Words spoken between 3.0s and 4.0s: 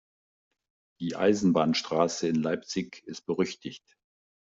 ist berüchtigt.